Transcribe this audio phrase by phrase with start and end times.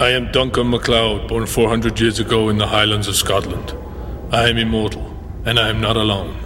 [0.00, 3.74] I am Duncan MacLeod, born 400 years ago in the Highlands of Scotland.
[4.32, 6.38] I am immortal, and I am not alone.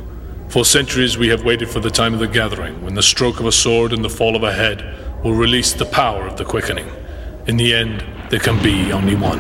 [0.49, 3.47] For centuries we have waited for the time of the gathering, when the stroke of
[3.47, 4.83] a sword and the fall of a head
[5.23, 6.91] will release the power of the quickening.
[7.47, 9.39] In the end, there can be only one.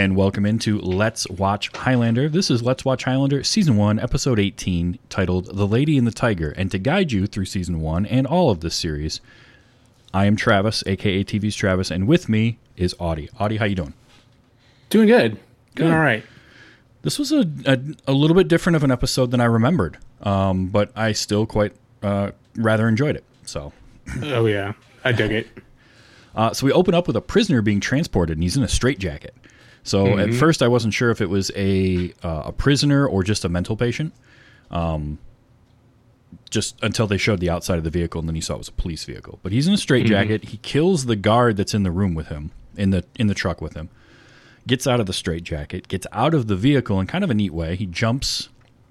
[0.00, 2.30] And welcome into Let's Watch Highlander.
[2.30, 6.52] This is Let's Watch Highlander, Season 1, Episode 18, titled The Lady and the Tiger.
[6.56, 9.20] And to guide you through Season 1 and all of this series,
[10.14, 13.28] I am Travis, aka TV's Travis, and with me is Audie.
[13.38, 13.92] Audie, how you doing?
[14.88, 15.32] Doing good.
[15.32, 15.92] Doing Good.
[15.92, 16.24] all right.
[17.02, 20.68] This was a, a, a little bit different of an episode than I remembered, um,
[20.68, 23.24] but I still quite uh, rather enjoyed it.
[23.44, 23.74] So,
[24.22, 24.72] Oh yeah,
[25.04, 25.46] I dug it.
[26.34, 29.34] Uh, so we open up with a prisoner being transported, and he's in a straitjacket.
[29.82, 33.44] So at first, I wasn't sure if it was a uh, a prisoner or just
[33.44, 34.12] a mental patient.
[34.70, 35.18] Um,
[36.50, 38.68] just until they showed the outside of the vehicle, and then you saw it was
[38.68, 39.38] a police vehicle.
[39.42, 40.46] But he's in a straitjacket.
[40.46, 43.60] He kills the guard that's in the room with him, in the in the truck
[43.60, 43.88] with him.
[44.66, 47.52] Gets out of the straitjacket, gets out of the vehicle in kind of a neat
[47.52, 47.76] way.
[47.76, 48.48] He jumps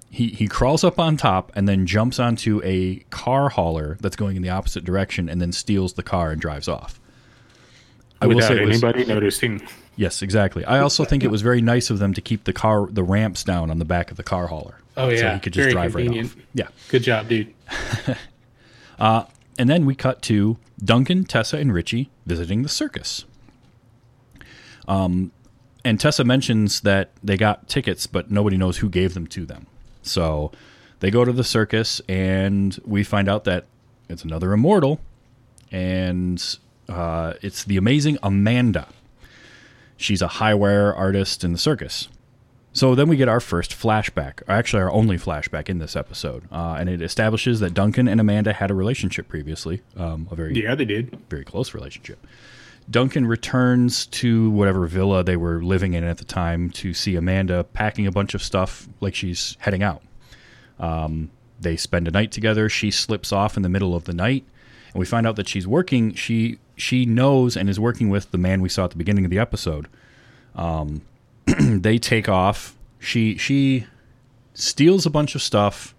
[0.09, 4.35] he he crawls up on top and then jumps onto a car hauler that's going
[4.35, 6.99] in the opposite direction and then steals the car and drives off.
[8.21, 9.61] I will Without say it was, anybody noticing.
[9.99, 10.63] Yes, exactly.
[10.65, 13.43] I also think it was very nice of them to keep the car the ramps
[13.43, 14.75] down on the back of the car hauler.
[14.95, 15.33] Oh, so yeah.
[15.35, 16.29] he could just Very drive convenient.
[16.29, 16.47] right off.
[16.53, 17.53] Yeah, Good job, dude.
[18.99, 23.25] and then we cut to Duncan, Tessa, and Richie visiting the circus.
[24.87, 25.31] Um,
[25.85, 29.67] and Tessa mentions that they got tickets, but nobody knows who gave them to them.
[30.01, 30.51] So
[30.99, 33.65] they go to the circus, and we find out that
[34.09, 34.99] it's another immortal,
[35.71, 36.43] and
[36.89, 38.87] uh, it's the amazing Amanda.
[39.99, 42.07] She's a high wire artist in the circus.
[42.71, 46.43] So then we get our first flashback, or actually our only flashback in this episode,
[46.51, 50.53] uh, and it establishes that Duncan and Amanda had a relationship previously, um, a very
[50.53, 51.17] Yeah, they did.
[51.29, 52.25] very close relationship.
[52.89, 57.63] Duncan returns to whatever villa they were living in at the time to see Amanda
[57.65, 60.01] packing a bunch of stuff like she's heading out.
[60.79, 61.29] Um,
[61.59, 62.69] they spend a night together.
[62.69, 64.45] She slips off in the middle of the night,
[64.93, 66.13] and we find out that she's working.
[66.13, 69.31] She she knows and is working with the man we saw at the beginning of
[69.31, 69.87] the episode.
[70.55, 71.01] Um,
[71.45, 72.75] they take off.
[72.99, 73.85] She she
[74.53, 75.95] steals a bunch of stuff.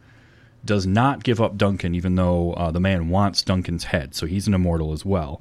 [0.63, 4.47] Does not give up Duncan, even though uh, the man wants Duncan's head, so he's
[4.47, 5.41] an immortal as well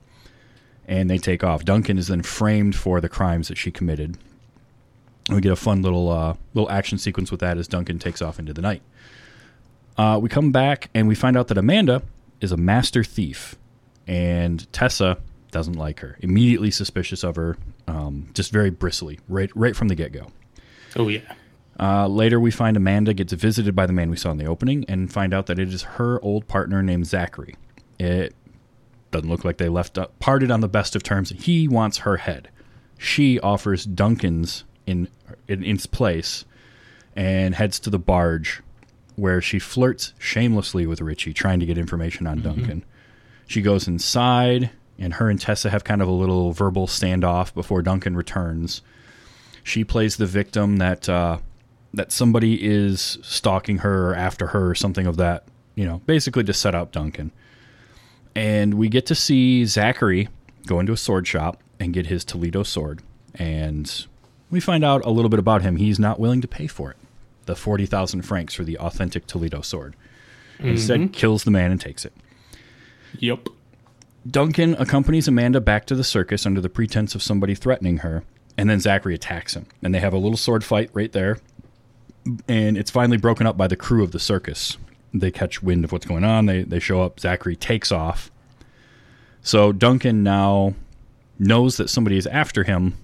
[0.90, 1.64] and they take off.
[1.64, 4.18] Duncan is then framed for the crimes that she committed.
[5.30, 8.40] We get a fun little uh, little action sequence with that as Duncan takes off
[8.40, 8.82] into the night.
[9.98, 12.02] Uh, we come back and we find out that Amanda
[12.42, 13.56] is a master thief,
[14.08, 15.18] and Tessa
[15.52, 16.18] doesn't like her.
[16.22, 17.58] Immediately suspicious of her,
[17.88, 20.28] um, just very bristly, right right from the get go.
[20.96, 21.34] Oh yeah.
[21.80, 24.84] Uh, later, we find Amanda gets visited by the man we saw in the opening
[24.90, 27.56] and find out that it is her old partner named Zachary.
[27.98, 28.36] It
[29.12, 31.30] doesn't look like they left up, parted on the best of terms.
[31.30, 32.50] He wants her head.
[32.98, 35.08] She offers Duncan's in,
[35.48, 36.44] in its place
[37.16, 38.62] and heads to the barge
[39.20, 42.86] where she flirts shamelessly with Richie, trying to get information on Duncan.
[43.48, 47.82] She goes inside, and her and Tessa have kind of a little verbal standoff before
[47.82, 48.82] Duncan returns.
[49.64, 51.40] She plays the victim that uh,
[51.94, 56.44] that somebody is stalking her or after her or something of that, you know, basically
[56.44, 57.32] to set up Duncan.
[58.36, 60.30] And we get to see Zachary
[60.68, 63.02] go into a sword shop and get his Toledo sword.
[63.36, 64.06] And
[64.52, 65.78] we find out a little bit about him.
[65.78, 66.98] He's not willing to pay for it
[67.50, 69.96] the 40,000 francs for the authentic Toledo sword.
[70.60, 71.12] Instead, mm-hmm.
[71.12, 72.14] kills the man and takes it.
[73.18, 73.50] Yep.
[74.30, 78.24] Duncan accompanies Amanda back to the circus under the pretense of somebody threatening her,
[78.56, 79.66] and then Zachary attacks him.
[79.82, 81.40] And they have a little sword fight right there.
[82.48, 84.78] And it's finally broken up by the crew of the circus.
[85.12, 86.46] They catch wind of what's going on.
[86.46, 87.20] They, they show up.
[87.20, 88.30] Zachary takes off.
[89.42, 90.76] So Duncan now
[91.40, 92.98] knows that somebody is after him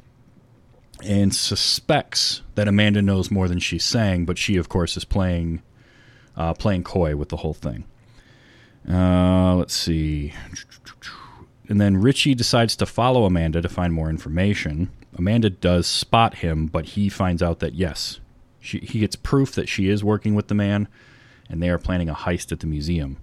[1.03, 5.62] and suspects that Amanda knows more than she's saying, but she, of course, is playing
[6.36, 7.86] uh, playing coy with the whole thing.
[8.89, 10.33] Uh, let's see.
[11.68, 14.89] And then Richie decides to follow Amanda to find more information.
[15.18, 18.19] Amanda does spot him, but he finds out that yes,
[18.59, 20.88] she, he gets proof that she is working with the man,
[21.50, 23.18] and they are planning a heist at the museum.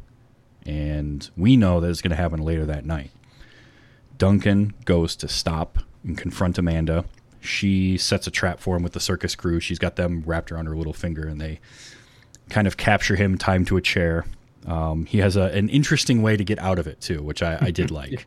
[0.64, 3.10] And we know that it's going to happen later that night.
[4.16, 7.04] Duncan goes to stop and confront Amanda.
[7.42, 9.58] She sets a trap for him with the circus crew.
[9.60, 11.60] She's got them wrapped around her little finger, and they
[12.48, 14.24] kind of capture him, tie him to a chair.
[14.66, 17.58] Um, he has a, an interesting way to get out of it too, which I,
[17.60, 18.26] I did like.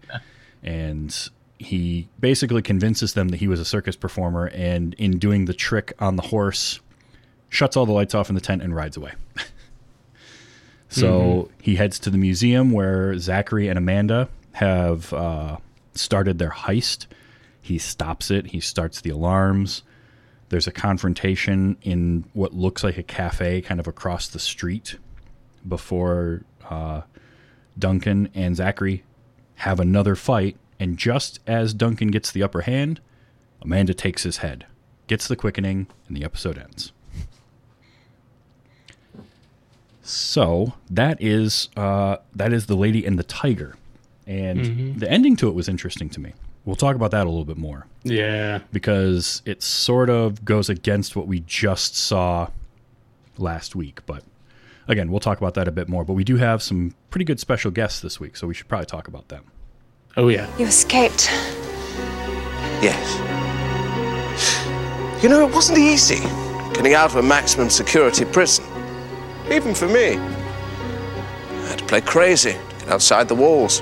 [0.61, 1.15] And
[1.57, 5.93] he basically convinces them that he was a circus performer, and in doing the trick
[5.99, 6.81] on the horse,
[7.49, 9.13] shuts all the lights off in the tent and rides away.
[10.89, 15.57] so he heads to the museum where Zachary and Amanda have uh,
[15.93, 17.07] started their heist.
[17.65, 18.45] He stops it.
[18.51, 19.81] He starts the alarms.
[20.49, 24.97] There's a confrontation in what looks like a cafe, kind of across the street,
[25.67, 27.01] before uh,
[27.75, 29.03] Duncan and Zachary
[29.55, 30.57] have another fight.
[30.79, 33.01] And just as Duncan gets the upper hand,
[33.63, 34.67] Amanda takes his head,
[35.07, 36.91] gets the quickening, and the episode ends.
[40.03, 43.75] So that is uh, that is the Lady and the Tiger,
[44.27, 46.33] and the ending to it was interesting to me.
[46.65, 48.59] We'll talk about that a little bit more Yeah.
[48.73, 52.47] because it sort of goes against what we just saw
[53.37, 53.99] last week.
[54.07, 54.23] But
[54.87, 56.03] again, we'll talk about that a bit more.
[56.03, 58.87] But we do have some pretty good special guests this week, so we should probably
[58.87, 59.43] talk about them.
[60.17, 60.47] Oh yeah.
[60.57, 61.29] You escaped.
[62.81, 63.03] Yes.
[65.23, 66.19] You know, it wasn't easy
[66.73, 68.65] getting out of a maximum security prison.
[69.51, 70.17] Even for me.
[70.17, 73.81] I had to play crazy to get outside the walls.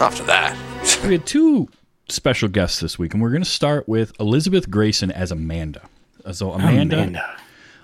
[0.00, 0.56] After that,
[1.04, 1.68] We had two
[2.08, 5.82] special guests this week, and we're going to start with Elizabeth Gracen as Amanda.
[6.24, 7.36] Uh, So Amanda, Amanda,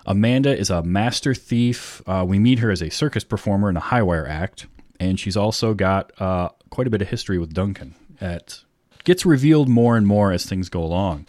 [0.06, 0.56] Amanda.
[0.58, 2.02] is a master thief.
[2.06, 4.66] Uh, we meet her as a circus performer in a high wire act,
[5.00, 7.94] and she's also got uh, quite a bit of history with Duncan.
[8.20, 8.60] That
[9.04, 11.26] gets revealed more and more as things go along.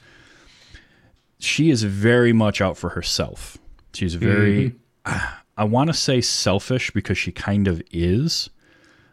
[1.39, 3.57] She is very much out for herself.
[3.93, 4.75] She's very,
[5.05, 8.49] I want to say selfish because she kind of is,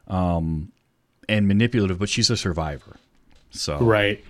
[0.09, 0.73] um,
[1.29, 2.97] and manipulative, but she's a survivor.
[3.51, 4.25] So Right.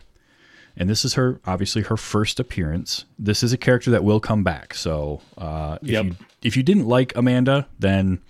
[0.76, 3.05] and this is her obviously her first appearance.
[3.19, 4.75] This is a character that will come back.
[4.75, 6.05] So uh, if Yep.
[6.05, 8.20] you if you didn't like Amanda, then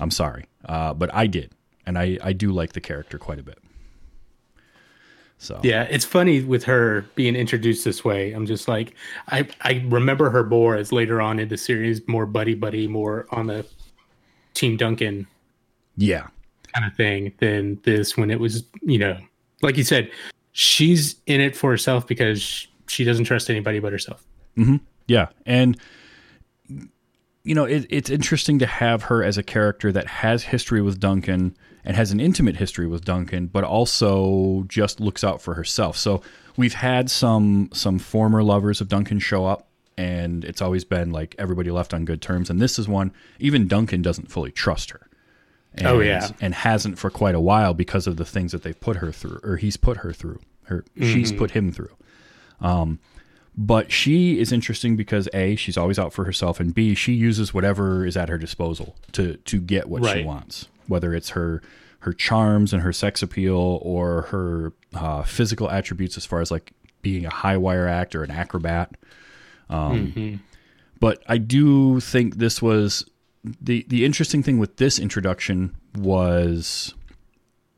[0.00, 1.52] I'm sorry, uh, but I did,
[1.86, 3.58] and I I do like the character quite a bit.
[5.38, 8.32] So Yeah, it's funny with her being introduced this way.
[8.32, 8.94] I'm just like,
[9.28, 13.26] I I remember her more as later on in the series, more buddy buddy, more
[13.30, 13.66] on the
[14.54, 15.26] Team Duncan
[15.96, 16.28] yeah,
[16.74, 19.16] kind of thing than this when it was, you know,
[19.62, 20.10] like you said,
[20.52, 24.24] she's in it for herself because she doesn't trust anybody but herself.
[24.56, 24.76] Mm-hmm.
[25.06, 25.78] yeah, and
[27.42, 31.00] you know it, it's interesting to have her as a character that has history with
[31.00, 35.96] Duncan and has an intimate history with Duncan, but also just looks out for herself.
[35.96, 36.22] So
[36.56, 41.34] we've had some some former lovers of Duncan show up, and it's always been like
[41.38, 42.50] everybody left on good terms.
[42.50, 45.08] And this is one even Duncan doesn't fully trust her.
[45.74, 46.28] And, Oh, yeah.
[46.40, 49.40] and hasn't for quite a while because of the things that they've put her through,
[49.42, 50.40] or he's put her through,
[50.70, 51.94] or she's put him through.
[52.60, 52.98] Um,
[53.56, 57.52] But she is interesting because a she's always out for herself, and b she uses
[57.52, 61.60] whatever is at her disposal to to get what she wants, whether it's her
[62.00, 66.72] her charms and her sex appeal or her uh, physical attributes as far as like
[67.02, 68.94] being a high wire act or an acrobat.
[69.70, 70.40] Um,
[71.00, 73.04] But I do think this was
[73.44, 76.94] the the interesting thing with this introduction was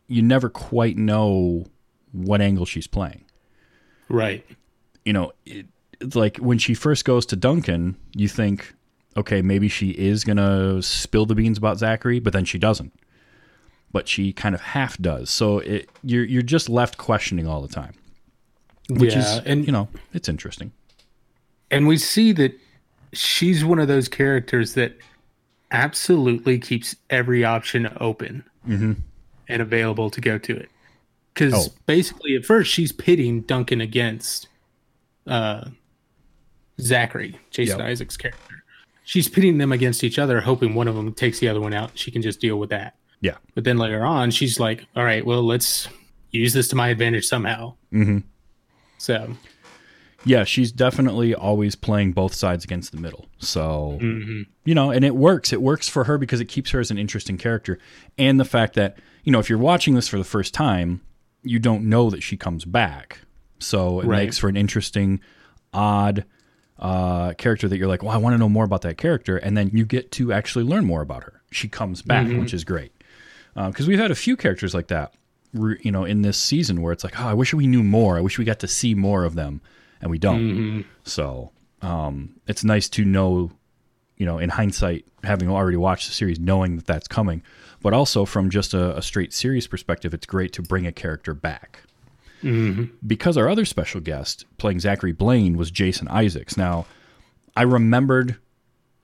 [0.08, 1.64] you never quite know
[2.12, 3.24] what angle she's playing
[4.08, 4.44] Right.
[5.04, 5.66] you know, it,
[6.00, 8.74] it's like when she first goes to Duncan, you think,
[9.16, 12.92] okay, maybe she is gonna spill the beans about Zachary, but then she doesn't.
[13.90, 15.30] But she kind of half does.
[15.30, 17.94] So it, you're you're just left questioning all the time,
[18.90, 20.72] which yeah, is and you know it's interesting.
[21.70, 22.52] and we see that
[23.14, 24.98] she's one of those characters that
[25.74, 28.96] absolutely keeps every option open and
[29.48, 30.68] available to go to it
[31.34, 31.74] because Mm-hmm.
[31.76, 31.82] Oh.
[31.86, 34.48] basically at first she's pitting duncan against
[35.26, 35.64] uh
[36.80, 37.88] zachary jason Yep.
[37.88, 38.64] isaac's character
[39.04, 41.90] she's pitting them against each other hoping one of them takes the other one out
[41.94, 45.24] she can just deal with that Yeah, but then later on she's like all right
[45.26, 45.88] well let's
[46.30, 48.18] use this to my advantage somehow mm-hmm.
[48.98, 49.28] so
[50.24, 53.26] yeah, she's definitely always playing both sides against the middle.
[53.38, 54.42] So mm-hmm.
[54.64, 55.52] you know, and it works.
[55.52, 57.78] It works for her because it keeps her as an interesting character,
[58.18, 61.00] and the fact that you know if you're watching this for the first time,
[61.42, 63.20] you don't know that she comes back.
[63.58, 64.24] So it Right.
[64.24, 65.20] makes for an interesting,
[65.72, 66.24] odd
[66.78, 69.56] uh, character that you're like, well, I want to know more about that character, and
[69.56, 71.40] then you get to actually learn more about her.
[71.50, 72.40] She comes back, mm-hmm.
[72.40, 72.92] which is great
[73.56, 75.14] uh, because we've had a few characters like that,
[75.52, 78.16] you know, in this season where it's like, oh, I wish we knew more.
[78.16, 79.60] I wish we got to see more of them,
[80.04, 80.40] and we don't.
[80.40, 80.80] Mm-hmm.
[81.02, 81.50] So
[81.82, 83.50] um, it's nice to know,
[84.16, 87.42] you know, in hindsight, having already watched the series, knowing that that's coming,
[87.82, 91.34] but also from just a, a straight series perspective, it's great to bring a character
[91.34, 91.80] back.
[92.42, 92.94] Mm-hmm.
[93.06, 96.58] Because our other special guest playing Zachary Blaine was Jason Isaacs.
[96.58, 96.84] Now,
[97.56, 98.36] I remembered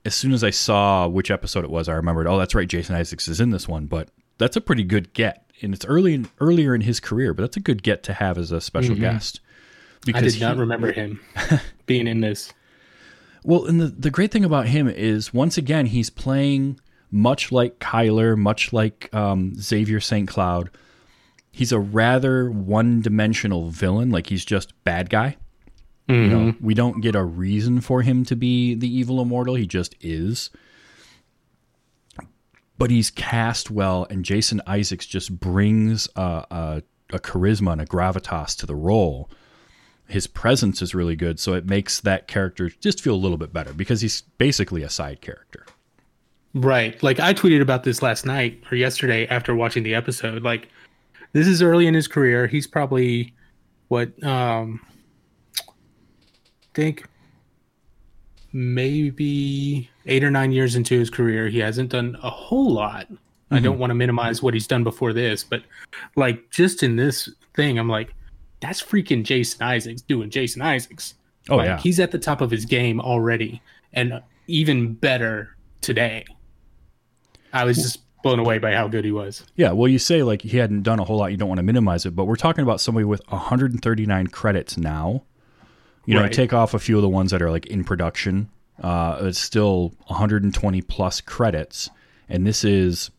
[0.05, 2.95] as soon as I saw which episode it was, I remembered, oh, that's right, Jason
[2.95, 3.87] Isaacs is in this one.
[3.87, 7.41] But that's a pretty good get, and it's early in, earlier in his career, but
[7.41, 9.01] that's a good get to have as a special mm-hmm.
[9.03, 9.39] guest.
[10.05, 10.17] Mm-hmm.
[10.17, 11.19] I did not he- remember him
[11.85, 12.53] being in this.
[13.43, 16.79] Well, and the, the great thing about him is once again he's playing
[17.09, 20.27] much like Kyler, much like um, Xavier St.
[20.27, 20.69] Cloud.
[21.51, 25.37] He's a rather one-dimensional villain, like he's just bad guy.
[26.07, 29.55] You know, we don't get a reason for him to be the evil immortal.
[29.55, 30.49] He just is.
[32.77, 37.85] But he's cast well, and Jason Isaacs just brings a, a, a charisma and a
[37.85, 39.29] gravitas to the role
[40.11, 43.53] his presence is really good, so it makes that character just feel a little bit
[43.53, 45.65] better because he's basically a side character.
[46.53, 47.01] Right.
[47.01, 50.43] Like I tweeted about this last night or yesterday after watching the episode.
[50.43, 50.67] Like
[51.31, 52.47] this is early in his career.
[52.47, 53.33] He's probably
[53.87, 54.81] what um
[56.73, 57.05] think
[58.53, 61.47] maybe 8 or 9 years into his career.
[61.47, 63.07] He hasn't done a whole lot.
[63.49, 65.63] I don't want to minimize what he's done before this, but
[66.15, 68.13] like just in this thing I'm like
[68.61, 71.15] that's freaking Jason Isaacs doing Jason Isaacs.
[71.49, 71.77] Oh, Like, yeah.
[71.79, 73.61] he's at the top of his game already
[73.93, 76.25] and even better today.
[77.53, 79.43] I was just blown away by how good he was.
[79.55, 81.63] Yeah, well, you say like he hadn't done a whole lot, you don't want to
[81.63, 85.23] minimize it, but we're talking about somebody with 139 credits now.
[86.05, 86.31] You know, Right.
[86.31, 88.49] take off a few of the ones that are like in production.
[88.81, 91.89] Uh, it's still 120 plus credits,
[92.29, 93.11] and this is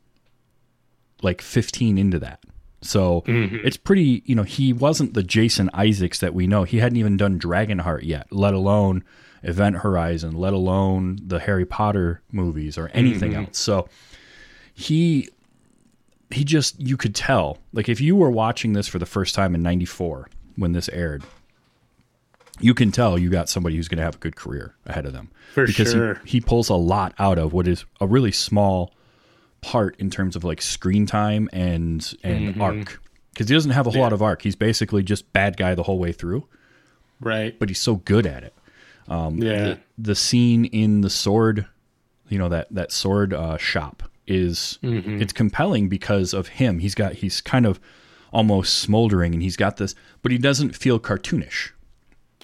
[1.23, 2.41] like 15 into that.
[2.83, 3.65] So mm-hmm.
[3.65, 6.65] it's pretty, you know, he wasn't the Jason Isaacs that we know.
[6.65, 9.05] He hadn't even done Dragonheart yet, let alone
[9.43, 13.45] Event Horizon, let alone the Harry Potter movies or anything mm-hmm.
[13.47, 13.59] else.
[13.59, 13.89] So
[14.75, 15.29] he
[16.31, 19.55] he just you could tell like if you were watching this for the first time
[19.55, 21.23] in 94 when this aired
[22.61, 25.12] you can tell you got somebody who's going to have a good career ahead of
[25.12, 26.21] them For because sure.
[26.25, 28.93] he, he pulls a lot out of what is a really small
[29.62, 32.61] part in terms of like screen time and and Mm-hmm.
[32.62, 33.00] arc
[33.33, 35.85] because he doesn't have a whole lot of arc he's basically just bad guy the
[35.85, 36.47] whole way through
[37.21, 37.59] Right.
[37.59, 38.54] but he's so good at it
[39.09, 39.25] yeah.
[39.64, 41.66] the, the scene in the sword
[42.28, 47.14] you know that that sword uh, shop is it's compelling because of him he's got
[47.14, 47.78] he's kind of
[48.33, 51.71] almost smoldering and he's got this but he doesn't feel cartoonish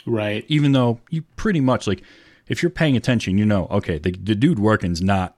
[0.06, 0.44] right.
[0.48, 2.02] even though you pretty much like
[2.48, 5.34] if you're paying attention you know okay the, the dude working's not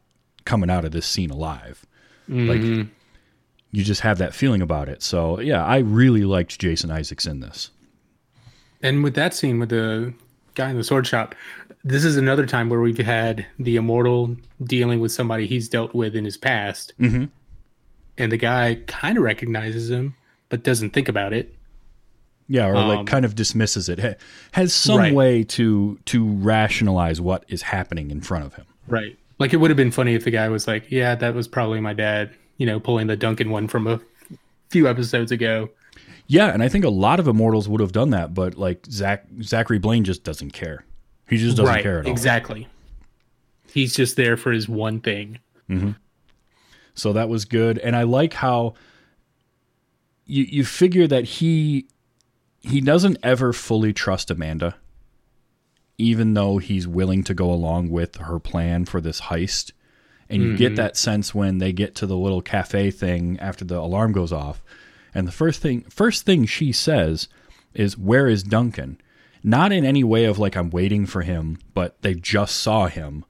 [0.51, 1.87] coming out of this scene alive
[2.29, 2.61] like
[3.73, 7.41] you just have that feeling about it so yeah i really liked jason isaacs in
[7.41, 7.71] this
[8.83, 10.13] And with that scene with the
[10.55, 11.35] guy in the sword shop,
[11.85, 16.17] this is another time where we've had the immortal dealing with somebody he's dealt with
[16.17, 16.93] in his past.
[16.99, 17.25] Mm-hmm.
[18.19, 20.15] And the guy kind of recognizes him,
[20.49, 21.55] but doesn't think about it.
[22.49, 23.99] Yeah, or like Um, kind of dismisses it.
[24.01, 24.15] Ha-
[24.53, 25.15] Has some Right.
[25.15, 28.65] way to to rationalize what is happening in front of him.
[28.89, 29.17] Right.
[29.41, 31.81] Like it would have been funny if the guy was like, "Yeah, that was probably
[31.81, 34.01] my dad," you know, pulling the Duncan one from a
[34.69, 35.71] few episodes ago.
[36.27, 39.25] Yeah, and I think a lot of immortals would have done that, but like Zach
[39.43, 40.85] Zachary Blaine just doesn't care.
[41.29, 41.83] He just doesn't right.
[41.83, 42.13] care at all.
[42.13, 42.69] Exactly.
[43.73, 45.39] He's just there for his one thing.
[45.69, 45.93] Mm-hmm.
[46.95, 48.75] So that was good, and I like how
[50.27, 51.87] you you figure that he
[52.61, 54.77] he doesn't ever fully trust Amanda,
[56.01, 59.73] even though he's willing to go along with her plan for this heist.
[60.29, 60.77] And you get mm-hmm.
[60.77, 64.63] that sense when they get to the little cafe thing after the alarm goes off,
[65.13, 67.27] and the first thing first thing she says
[67.75, 69.01] is, "Where is Duncan?"
[69.43, 73.25] Not in any way of like I'm waiting for him, but they just saw him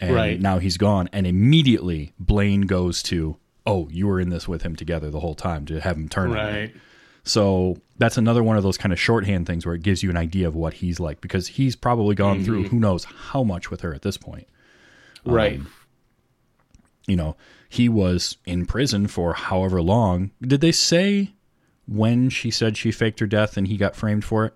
[0.00, 0.40] and Right.
[0.40, 4.76] now he's gone and immediately blaine goes to oh you were in this with him
[4.76, 6.36] together the whole time to have him turn you."
[7.28, 10.16] So that's another one of those kind of shorthand things where it gives you an
[10.16, 12.68] idea of what he's like because he's probably gone through Mm-hmm.
[12.76, 14.46] who knows how much with her at this point
[15.24, 15.60] Right.
[17.08, 17.36] you know
[17.68, 21.32] he was in prison for however long did they say
[21.88, 24.54] when she said she faked her death and he got framed for it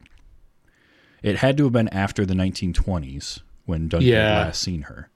[1.23, 4.39] it had to have been after the 1920s when duncan Yeah.
[4.43, 5.11] last seen her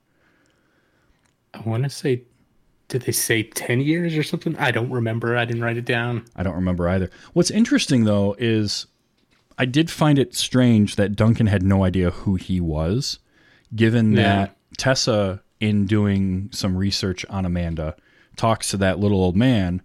[1.53, 2.23] I want to say,
[2.87, 4.55] did they say 10 years or something?
[4.57, 5.35] I don't remember.
[5.37, 6.25] I didn't write it down.
[6.35, 7.09] I don't remember either.
[7.33, 8.85] What's interesting though is
[9.57, 13.19] I did find it strange that Duncan had no idea who he was,
[13.75, 14.21] given Yeah.
[14.21, 17.95] that Tessa, in doing some research on Amanda,
[18.35, 19.81] talks to that little old man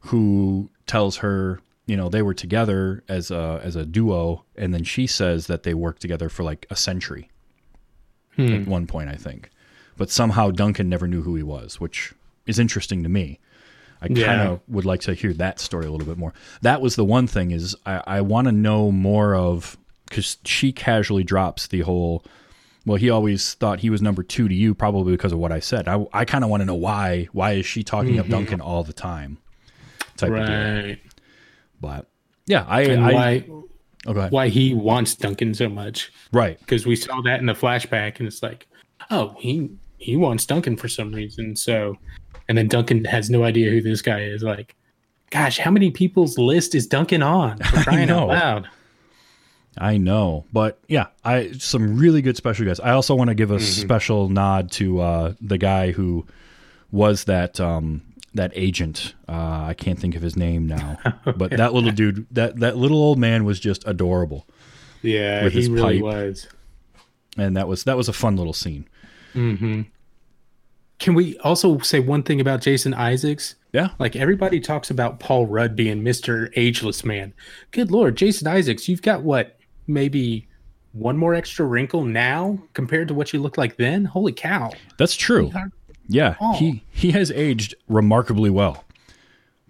[0.00, 4.84] who tells her, you know, they were together as a as a duo, and then
[4.84, 7.28] she says that they worked together for like a century
[8.36, 8.52] hmm.
[8.54, 9.50] at one point, I think.
[9.96, 12.14] But somehow Duncan never knew who he was, which
[12.48, 13.38] is interesting to me.
[14.00, 14.48] I kind Yeah.
[14.50, 16.32] of would like to hear that story a little bit more.
[16.62, 19.76] That was the one thing is I, I want to know more of
[20.08, 22.24] because she casually drops the whole
[22.86, 25.60] Well, he always thought he was number two to you, probably because of what I
[25.60, 25.88] said.
[25.88, 27.28] I, I kind of want to know why.
[27.32, 28.32] Why is she talking up mm-hmm.
[28.32, 29.36] Duncan all the time?
[30.16, 30.56] Type of deal.
[30.56, 30.98] Right.
[31.80, 32.06] But
[32.46, 33.68] yeah, I, And I why oh,
[34.14, 34.32] go ahead.
[34.32, 36.10] why he wants Duncan so much.
[36.32, 36.58] Right.
[36.60, 38.66] Because we saw that in the flashback and it's like,
[39.10, 41.56] oh, he he wants Duncan for some reason.
[41.56, 41.96] So
[42.48, 44.42] and then Duncan has no idea who this guy is.
[44.42, 44.74] Like,
[45.30, 47.58] gosh, how many people's list is Duncan on?
[47.58, 48.22] For crying know.
[48.22, 48.68] out loud.
[49.80, 52.80] I know, but yeah, I some really good special guys.
[52.80, 56.26] I also want to give a special nod to uh, the guy who
[56.90, 58.02] was that um,
[58.34, 59.14] that agent.
[59.28, 60.98] Uh, I can't think of his name now,
[61.36, 64.48] but that little dude, that that little old man was just adorable,
[65.02, 66.02] Yeah, With he his really pipe.
[66.02, 66.48] was.
[67.36, 68.88] and that was that was a fun little scene.
[70.98, 73.54] Can we also say one thing about Jason Isaacs?
[73.72, 76.50] Yeah, Like everybody talks about Paul Rudd being Mr.
[76.56, 77.34] Ageless Man.
[77.70, 80.48] Good lord, Jason Isaacs, you've got what, maybe
[80.92, 84.06] one more extra wrinkle now compared to what you looked like then?
[84.06, 84.72] Holy cow.
[84.96, 85.52] that's true.
[86.08, 86.54] Yeah, Oh.
[86.54, 88.84] he he has aged remarkably well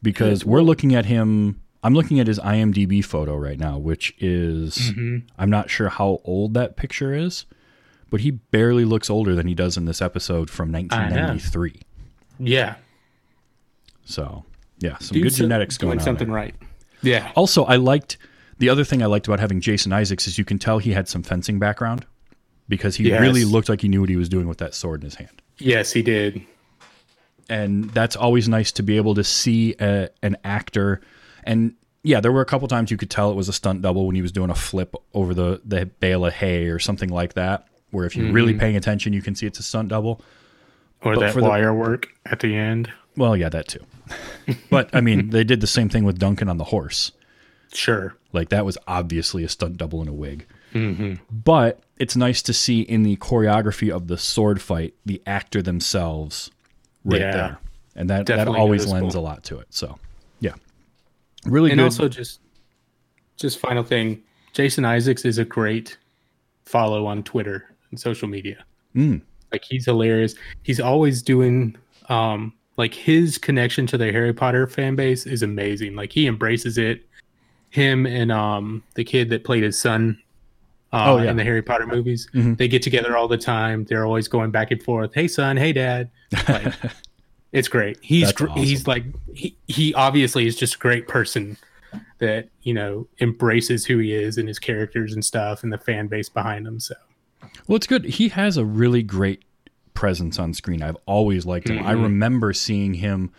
[0.01, 1.61] because we're looking at him.
[1.83, 5.27] I'm looking at his IMDb photo right now, which is Mm-hmm.
[5.39, 7.45] I'm not sure how old that picture is,
[8.11, 11.81] but he barely looks older than he does in this episode from 1993.
[12.39, 12.77] Yeah.
[14.05, 14.45] So
[14.79, 16.05] yeah, some Dude's good genetics doing going on.
[16.05, 16.37] something there.
[16.37, 16.55] right.
[17.03, 17.31] Yeah.
[17.37, 18.17] Also, I liked
[18.59, 21.09] the other thing I liked about having Jason Isaacs is you can tell he had
[21.09, 22.07] some fencing background
[22.69, 23.21] because he Yes.
[23.21, 25.43] really looked like he knew what he was doing with that sword in his hand.
[25.59, 26.43] Yes, he did.
[27.49, 31.01] and that's always nice to be able to see a, an actor
[31.45, 31.73] and
[32.03, 34.15] yeah there were a couple times you could tell it was a stunt double when
[34.15, 37.67] he was doing a flip over the the bale of hay or something like that
[37.91, 38.61] where if you're really mm.
[38.61, 40.21] paying attention you can see it's a stunt double.
[41.03, 42.93] Or But that for the- wire work at the end.
[43.17, 43.85] well yeah that too.
[44.71, 47.13] But i mean they did the same thing with duncan on the horse.
[47.73, 48.15] Sure.
[48.33, 50.47] like that was obviously a stunt double in a wig.
[50.75, 51.15] Mm-hmm.
[51.31, 56.51] But it's nice to see in the choreography of the sword fight the actor themselves
[57.05, 57.31] right Yeah.
[57.33, 57.59] there.
[57.97, 59.01] And that Definitely that always noticeable.
[59.01, 59.67] lends a lot to it.
[59.71, 59.99] So
[60.41, 60.55] yeah.
[61.45, 61.85] Really and good.
[61.85, 62.41] also just
[63.37, 64.23] just final thing.
[64.53, 65.97] Jason isaacs is a great
[66.65, 68.65] follow on twitter and social media
[68.97, 69.21] Mm.
[69.53, 71.77] like he's hilarious he's always doing
[72.09, 76.79] um like his connection to the harry potter fan base is amazing like he embraces
[76.79, 77.03] it
[77.71, 80.19] him and um the kid that played his son
[80.91, 81.31] uh, Oh, yeah.
[81.33, 82.57] in the Harry Potter movies, Mhm.
[82.57, 83.85] they get together all the time.
[83.85, 85.13] They're always going back and forth.
[85.13, 85.59] Hey, son.
[85.59, 86.09] Hey, dad.
[86.49, 86.73] Like,
[87.53, 87.99] it's great.
[88.01, 91.59] He's gr- he's like he he obviously is just a great person
[92.21, 96.07] that you know embraces who he is and his characters and stuff and the fan
[96.07, 96.81] base behind him.
[96.81, 96.95] So
[97.67, 98.05] Well, it's good.
[98.05, 99.43] He has a really great
[99.95, 100.83] presence on screen.
[100.83, 101.79] I've always liked him.
[101.79, 102.03] I Mm-hmm.
[102.03, 103.33] remember seeing him.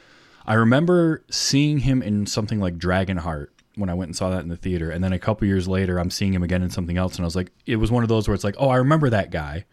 [0.45, 4.49] I remember seeing him in something like Dragonheart when I went and saw that in
[4.49, 7.15] the theater, and then a couple years later, I'm seeing him again in something else,
[7.15, 9.09] and I was like, it was one of those where it's like, oh, I remember
[9.11, 9.65] that guy,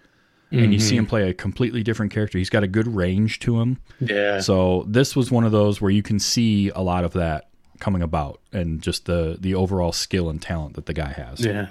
[0.52, 0.86] and you Mm-hmm.
[0.88, 2.38] see him play a completely different character.
[2.38, 3.78] He's got a good range to him.
[3.98, 7.48] yeah, So this was one of those where you can see a lot of that
[7.80, 11.40] coming about, and just the the overall skill and talent that the guy has.
[11.44, 11.68] yeah.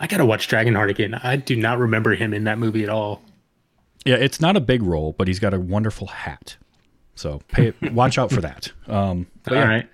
[0.00, 1.14] I gotta watch Dragonheart again.
[1.14, 3.22] I do not remember him in that movie at all.
[4.06, 6.56] Yeah, it's not a big role, but he's got a wonderful hat.
[7.14, 8.72] So pay, watch out for that.
[8.88, 9.88] Um, but All yeah, right.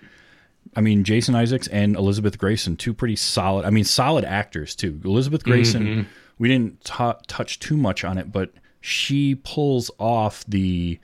[0.77, 3.65] I mean, Jason Isaacs and Elizabeth Gracen, two pretty solid.
[3.65, 5.01] I mean, solid actors too.
[5.05, 6.07] Elizabeth Gracen,
[6.39, 11.01] we didn't t- touch too much on it, but she pulls off the.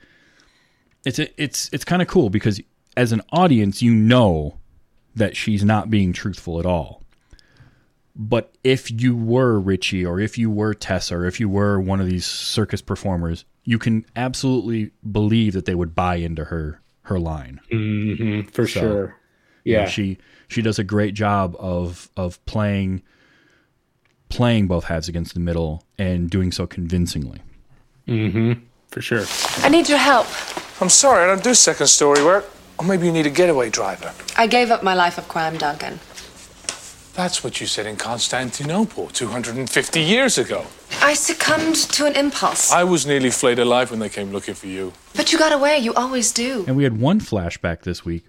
[1.05, 2.61] It's it's it's kind of cool because
[2.95, 4.57] as an audience, you know
[5.15, 7.02] that she's not being truthful at all.
[8.15, 11.99] But if you were Richie, or if you were Tessa, or if you were one
[11.99, 17.19] of these circus performers, you can absolutely believe that they would buy into her her
[17.19, 17.59] line.
[17.71, 19.15] Mm-hmm, for sure.
[19.63, 19.87] You know, Yeah.
[19.87, 23.01] she she does a great job of of playing
[24.29, 27.39] playing both halves against the middle and doing so convincingly.
[28.07, 28.53] Mm-hmm.
[28.89, 29.25] For sure.
[29.65, 30.27] I need your help.
[30.81, 32.49] I'm sorry, I don't do second story work.
[32.79, 34.11] Or maybe you need a getaway driver.
[34.35, 35.99] I gave up my life of crime, Duncan.
[37.13, 40.65] That's what you said in Constantinople 250 years ago.
[41.01, 42.71] I succumbed to an impulse.
[42.71, 44.93] I was nearly flayed alive when they came looking for you.
[45.15, 45.77] But you got away.
[45.77, 46.65] You always do.
[46.67, 48.25] And we had one flashback this week.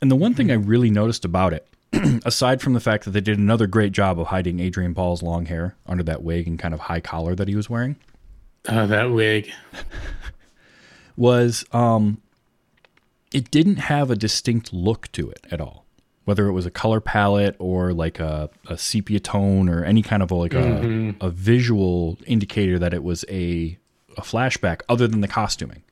[0.00, 1.68] And the one thing I really noticed about it,
[2.24, 5.46] aside from the fact that they did another great job of hiding Adrian Paul's long
[5.46, 7.96] hair under that wig and kind of high collar that he was wearing,
[8.68, 9.50] Oh, that wig.
[11.16, 12.20] was um
[13.32, 15.83] it didn't have a distinct look to it at all
[16.24, 20.22] whether it was a color palette or like a, a sepia tone or any kind
[20.22, 21.24] of a, like a, mm-hmm.
[21.24, 23.78] a visual indicator that it was a,
[24.16, 25.82] a flashback other than the costuming.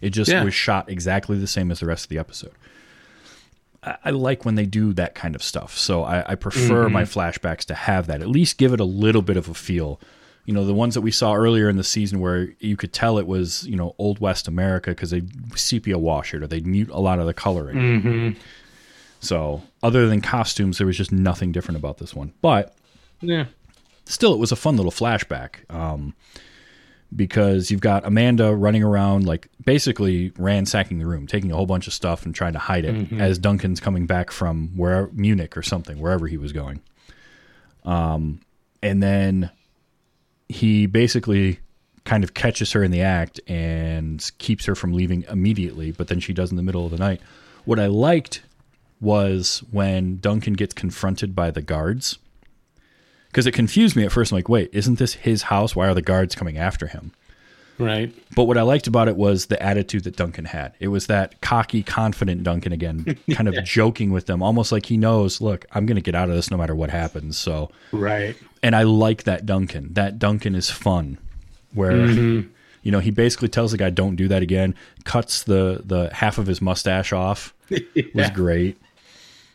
[0.00, 0.44] It just Yeah.
[0.44, 2.52] was shot exactly the same as the rest of the episode.
[3.82, 7.02] I, I like when they do that kind of stuff so i, I prefer my
[7.02, 7.18] mm-hmm.
[7.18, 10.00] flashbacks to have that at least give it a little bit of a feel.
[10.46, 13.18] You know, the ones that we saw earlier in the season where you could tell
[13.18, 15.22] it was, you know, Old West America because they
[15.54, 17.76] sepia wash it or they'd mute a lot of the coloring.
[17.76, 18.40] Mm-hmm.
[19.20, 22.32] So, other than costumes, there was just nothing different about this one.
[22.40, 22.74] But
[23.20, 23.46] Yeah.
[24.06, 26.14] still, it was a fun little flashback um,
[27.14, 31.86] because you've got Amanda running around, like basically ransacking the room, taking a whole bunch
[31.86, 35.62] of stuff and trying to hide it as Duncan's coming back from where Munich or
[35.62, 36.80] something, wherever he was going.
[37.84, 38.40] Um,
[38.82, 39.50] and then
[40.48, 41.58] he basically
[42.04, 46.20] kind of catches her in the act and keeps her from leaving immediately, but then
[46.20, 47.20] she does in the middle of the night.
[47.66, 48.42] What I liked
[49.00, 52.18] was when Duncan gets confronted by the guards
[53.28, 54.32] because it confused me at first.
[54.32, 55.76] I'm like, wait, isn't this his house?
[55.76, 57.12] Why are the guards coming after him?
[57.78, 58.12] Right.
[58.36, 60.74] But what I liked about it was the attitude that Duncan had.
[60.80, 64.98] It was that cocky, confident Duncan again, kind of joking with them, almost like he
[64.98, 67.38] knows, look, I'm going to get out of this no matter what happens.
[67.38, 68.36] So, Right.
[68.62, 69.94] and I like that Duncan.
[69.94, 71.16] That Duncan is fun,
[71.72, 72.48] where mm-hmm.
[72.82, 76.36] you know he basically tells the guy, "Don't do that again." Cuts the the half
[76.36, 77.54] of his mustache off.
[78.14, 78.76] Was great.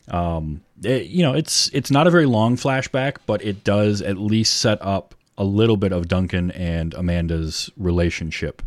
[0.09, 4.17] Um, it- you know, it's it's not a very long flashback, but it does at
[4.17, 8.61] least set up a little bit of Duncan and Amanda's relationship,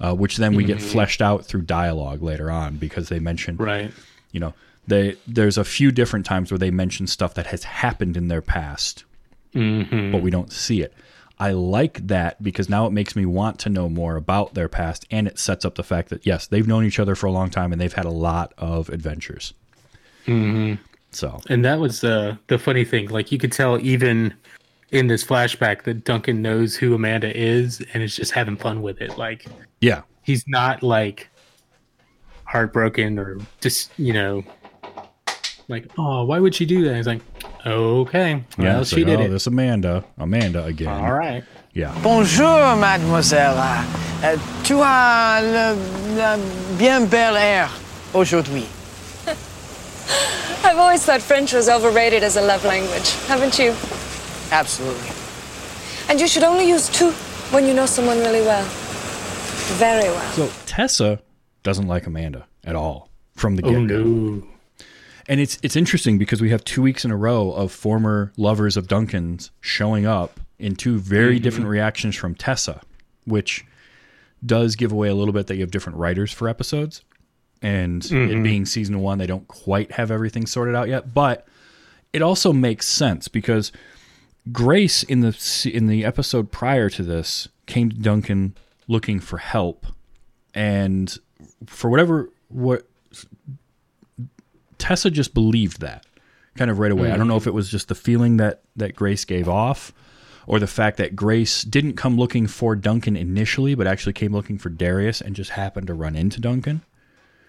[0.00, 3.92] uh, which then we get fleshed out through dialogue later on because they mention Right.
[4.32, 4.54] you know
[4.88, 8.42] they there's a few different times where they mention stuff that has happened in their
[8.42, 9.04] past
[9.52, 10.92] but we don't see it.
[11.38, 15.06] I like that because now it makes me want to know more about their past
[15.10, 17.48] and it sets up the fact that yes they've known each other for a long
[17.50, 19.52] time and they've had a lot of adventures
[20.26, 20.74] Mm-hmm.
[21.10, 23.08] so And that was the the funny thing.
[23.08, 24.34] Like you could tell even
[24.90, 29.00] in this flashback that Duncan knows who Amanda is and is just having fun with
[29.00, 29.16] it.
[29.18, 29.46] Like
[29.80, 31.28] yeah he's not like
[32.44, 34.44] heartbroken or just you know
[35.68, 36.96] like oh why would she do that?
[36.96, 37.22] He's like
[37.64, 39.28] okay well yeah it's she like, did oh, it.
[39.28, 41.42] this amanda amanda again All right.
[41.72, 43.56] yeah Bonjour, mademoiselle.
[44.22, 45.74] Euh, tu as le,
[46.16, 47.68] le bien bel air
[48.14, 48.66] aujourd'hui.
[50.66, 53.70] I've always thought French was overrated as a love language, haven't you?
[54.50, 55.10] Absolutely.
[56.08, 57.12] And you should only use two
[57.52, 58.64] when you know someone really well.
[59.78, 60.32] Very well.
[60.32, 61.20] so tessa
[61.62, 64.42] doesn't like amanda at all from the Oh get-go no.
[65.28, 68.76] And it's it's interesting because we have two weeks in a row of former lovers
[68.76, 71.44] of Duncan's showing up in two very mm-hmm.
[71.44, 72.80] different reactions from Tessa,
[73.24, 73.64] which
[74.44, 77.02] does give away a little bit that you have different writers for episodes.
[77.62, 78.42] And it mm-hmm.
[78.42, 81.14] being season one, they don't quite have everything sorted out yet.
[81.14, 81.46] But
[82.12, 83.72] it also makes sense because
[84.52, 89.86] Grace in the in the episode prior to this came to Duncan looking for help,
[90.54, 91.18] and
[91.66, 92.86] for whatever what
[94.78, 96.06] Tessa just believed that
[96.56, 97.10] kind of right away.
[97.10, 99.92] I don't know if it was just the feeling that that Grace gave off
[100.46, 104.58] or the fact that Grace didn't come looking for Duncan initially, but actually came looking
[104.58, 106.82] for Darius and just happened to run into Duncan.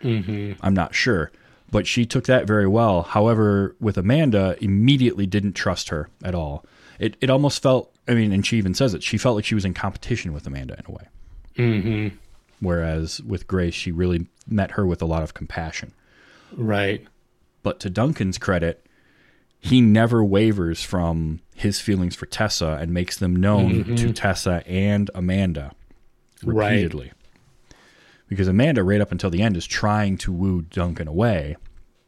[0.03, 0.53] Mm-hmm.
[0.61, 1.31] I'm not sure,
[1.71, 3.03] but she took that very well.
[3.03, 6.65] However, with Amanda, immediately didn't trust her at all.
[6.99, 7.93] It it almost felt.
[8.07, 9.03] I mean, and she even says it.
[9.03, 11.07] She felt like she was in competition with Amanda in a way.
[11.57, 12.15] Mm-hmm.
[12.59, 15.93] Whereas with Grace, she really met her with a lot of compassion.
[16.53, 17.05] Right.
[17.63, 18.85] But to Duncan's credit,
[19.59, 25.11] he never wavers from his feelings for Tessa and makes them known to Tessa and
[25.13, 25.73] Amanda
[26.43, 27.13] Right.
[28.27, 31.55] Because Amanda, right up until the end, is trying to woo Duncan away,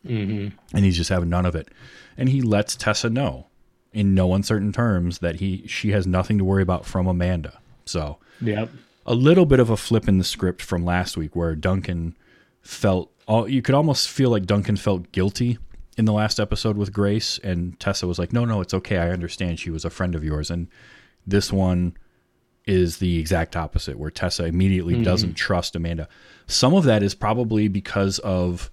[0.06, 0.56] mm-hmm.
[0.76, 1.70] and he's just having none of it.
[2.18, 3.48] And he lets Tessa know,
[3.94, 7.60] in no uncertain terms, that he she has nothing to worry about from Amanda.
[7.86, 8.70] So Yep.
[9.06, 12.16] a little bit of a flip in the script from last week where Duncan
[12.62, 15.58] felt all you could almost feel like Duncan felt guilty
[15.98, 19.10] in the last episode with Grace and Tessa was like no no it's okay I
[19.12, 20.68] understand she was a friend of yours and
[21.26, 21.96] this one
[22.70, 25.04] is the exact opposite where Tessa immediately mm-hmm.
[25.04, 26.08] doesn't trust Amanda
[26.48, 28.70] some of that is probably because of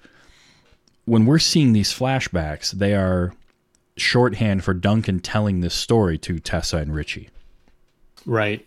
[1.04, 3.32] when we're seeing these flashbacks they are
[3.96, 7.30] shorthand for Duncan telling this story to Tessa and Richie
[8.26, 8.66] Right.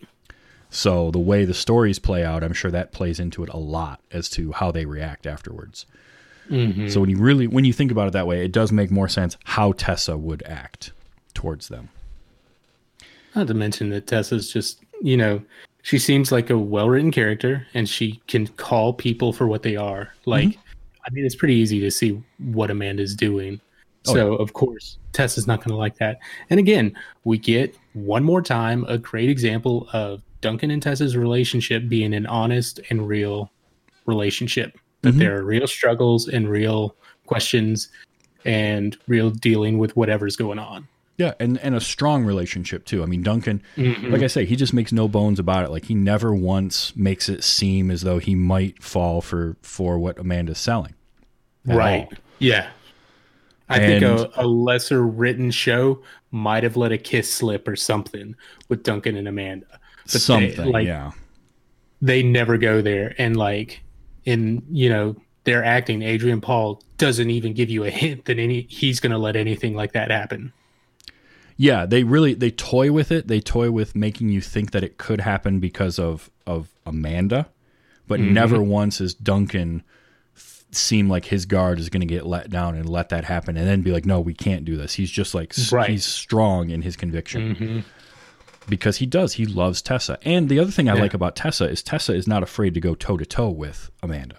[0.70, 4.00] so the way the stories play out, I'm sure that plays into it a lot
[4.10, 5.84] as to how they react afterwards.
[6.48, 6.88] Mm-hmm.
[6.88, 9.08] So when you really when you think about it that way, it does make more
[9.08, 10.92] sense how Tessa would act
[11.34, 11.90] towards them.
[13.36, 15.42] Not to mention that Tessa's just, you know,
[15.82, 19.76] she seems like a well written character and she can call people for what they
[19.76, 20.12] are.
[20.20, 20.30] Mm-hmm.
[20.30, 20.58] Like,
[21.06, 23.60] I mean, it's pretty easy to see what Amanda's doing.
[24.06, 26.18] Oh, so, of course, Tessa's not going to like that.
[26.48, 31.88] And again, we get one more time a great example of Duncan and Tessa's relationship
[31.88, 33.50] being an honest and real
[34.06, 34.78] relationship.
[35.02, 35.18] That mm-hmm.
[35.18, 36.94] there are real struggles and real
[37.26, 37.88] questions
[38.44, 40.88] and real dealing with whatever's going on.
[41.20, 43.02] Yeah, and and a strong relationship too.
[43.02, 44.10] I mean, Duncan, Mm-hmm.
[44.10, 45.70] like I say, he just makes no bones about it.
[45.70, 50.18] Like he never once makes it seem as though he might fall for for what
[50.18, 50.94] Amanda's selling.
[51.66, 52.04] right.
[52.10, 52.12] all.
[52.38, 52.70] Yeah.
[53.68, 56.02] I think a, a lesser written show
[56.32, 58.34] might have let a kiss slip or something
[58.68, 59.66] with Duncan and Amanda.
[60.04, 61.12] But they- Something, like yeah.
[62.02, 63.14] they never go there.
[63.18, 63.82] And like
[64.24, 68.62] in you know their acting, Adrian Paul doesn't even give you a hint that any
[68.62, 70.52] he's going to let anything like that happen.
[71.62, 73.28] Yeah, they really they toy with it.
[73.28, 77.48] They toy with making you think that it could happen because of of Amanda,
[78.08, 78.32] but Mm-hmm.
[78.32, 79.82] never once is Duncan
[80.72, 83.66] seem like his guard is going to get let down and let that happen, and
[83.68, 84.94] then be like, no, we can't do this.
[84.94, 85.84] He's just like Right.
[85.84, 85.92] Mm-hmm.
[85.92, 87.84] he's strong in his conviction
[88.68, 89.34] because he does.
[89.34, 91.02] He loves Tessa, and the other thing I Yeah.
[91.02, 94.36] like about Tessa is Tessa is not afraid to go toe to toe with Amanda.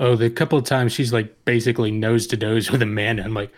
[0.00, 3.22] Oh, the couple of times she's like basically nose to nose with Amanda.
[3.22, 3.52] I'm like,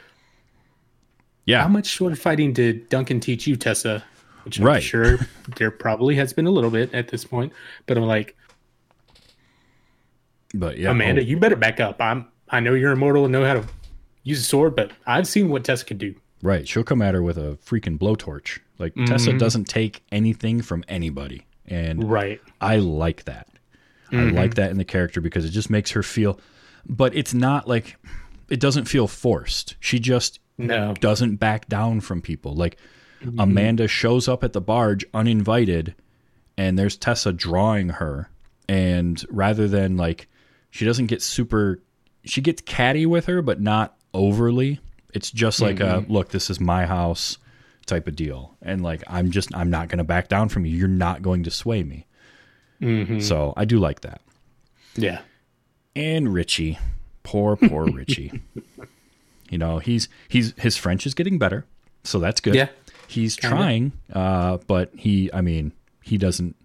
[1.47, 4.05] Yeah, how much sword fighting did Duncan teach you, Tessa?
[4.45, 4.83] Which I'm Right.
[4.83, 5.19] sure
[5.57, 7.53] there probably has been a little bit at this point.
[7.87, 8.37] But I'm like,
[10.55, 12.01] but yeah, Amanda, oh, you better back up.
[12.01, 13.65] I'm I know you're immortal and know how to
[14.23, 16.15] use a sword, but I've seen what Tessa can do.
[16.43, 16.69] Right.
[16.69, 18.61] She'll come at her with a freaking blowtorch.
[18.79, 19.07] Like mm-hmm.
[19.07, 21.47] Tessa doesn't take anything from anybody.
[21.67, 22.41] And Right.
[22.61, 23.49] I like that.
[24.13, 24.37] I mm-hmm.
[24.37, 26.39] like that in the character because it just makes her feel
[26.89, 27.97] but it's not like
[28.49, 29.77] it doesn't feel forced.
[29.81, 30.95] She just No.
[30.95, 32.55] doesn't back down from people.
[32.55, 32.77] Like
[33.23, 33.39] mm-hmm.
[33.39, 35.95] Amanda shows up at the barge uninvited
[36.57, 38.31] and there's Tessa drawing her
[38.69, 40.29] and rather than like
[40.71, 41.83] she doesn't get super
[42.25, 44.81] she gets catty with her but not overly.
[45.13, 46.13] It's just like a mm-hmm.
[46.13, 47.39] look, this is my house
[47.87, 48.57] type of deal.
[48.61, 50.77] And like I'm just I'm not going to back down from you.
[50.77, 52.07] You're not going to sway me.
[52.81, 53.21] Mm-hmm.
[53.21, 54.21] So, I do like that.
[54.97, 55.21] Yeah.
[55.95, 56.79] And Richie,
[57.23, 58.43] poor poor Richie.
[59.51, 61.67] You know, he's he's his French is getting better,
[62.05, 62.55] so that's good.
[62.55, 62.69] Yeah.
[63.09, 66.57] he's trying, uh, but he, I mean, he doesn't.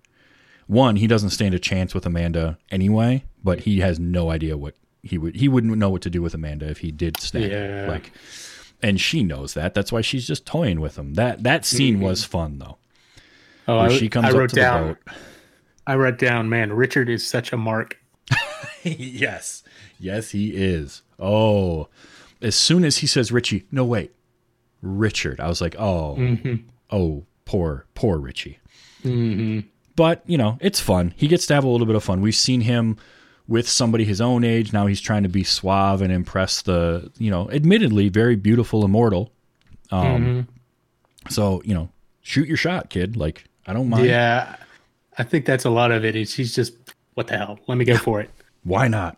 [0.68, 4.76] One, he doesn't stand a chance with Amanda anyway, but he has no idea what
[5.04, 5.36] he would.
[5.36, 7.52] He wouldn't know what to do with Amanda if he did stand.
[7.52, 7.86] Yeah.
[7.90, 8.12] Like,
[8.82, 9.74] and she knows that.
[9.74, 11.16] That's why she's just toying with him.
[11.16, 12.04] That that scene Mm-hmm.
[12.04, 12.78] was fun though.
[13.68, 14.88] Oh, I, she comes I up wrote to the down.
[14.88, 14.98] boat.
[15.88, 17.98] I wrote down, man, Richard is such a mark.
[18.84, 19.64] yes.
[20.00, 21.02] Yes, he is.
[21.20, 21.90] Oh,
[22.42, 24.12] as soon as he says Richie, no, wait,
[24.82, 26.18] Richard, I was like, oh,
[26.90, 28.60] oh, poor, poor Richie.
[29.96, 31.14] But, you know, it's fun.
[31.18, 32.22] He gets to have a little bit of fun.
[32.22, 32.98] We've seen him
[33.48, 34.72] with somebody his own age.
[34.74, 39.32] Now he's trying to be suave and impress the, you know, admittedly very beautiful immortal.
[39.92, 40.48] Um,
[41.30, 41.90] So, you know,
[42.22, 43.16] shoot your shot, kid.
[43.18, 44.06] Like, I don't mind.
[44.06, 44.56] Yeah.
[45.18, 46.16] I think that's a lot of it.
[46.16, 46.74] Is he's just
[47.14, 47.60] what the hell?
[47.68, 48.30] Let me go for it.
[48.64, 49.18] why not?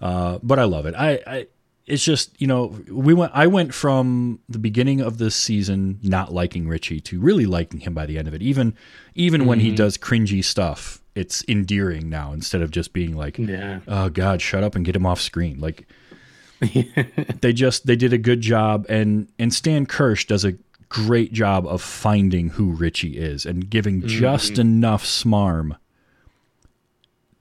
[0.00, 0.94] Uh, but I love it.
[0.96, 1.46] I, I,
[1.86, 3.32] it's just you know, we went.
[3.34, 7.94] I went from the beginning of this season not liking Richie to really liking him
[7.94, 8.42] by the end of it.
[8.42, 8.74] Even,
[9.14, 9.76] even when he mm-hmm.
[9.76, 13.80] does cringy stuff, it's endearing now instead of just being like, Yeah.
[13.88, 15.58] oh God, shut up and get him off screen.
[15.58, 15.88] Like,
[17.40, 20.54] they just they did a good job, and and Stan Kirsch does a
[20.88, 24.08] great job of finding who Richie is and giving mm-hmm.
[24.08, 25.76] just enough smarm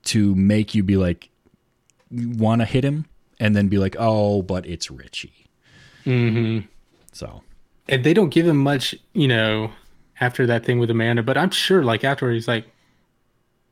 [0.03, 1.29] to make you be like
[2.09, 3.05] want to hit him
[3.41, 5.47] and then be like oh but it's richie
[6.05, 6.65] mm-hmm.
[7.11, 7.43] so
[7.87, 9.71] And they don't give him much, you know,
[10.19, 11.23] after that thing with Amanda.
[11.23, 12.65] But I'm sure, like afterward, he's like,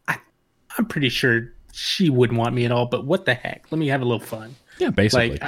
[0.07, 0.17] I,
[0.77, 2.85] I'm pretty sure she wouldn't want me at all.
[2.85, 3.65] But what the heck?
[3.71, 4.55] Let me have a little fun.
[4.77, 5.43] yeah basically Like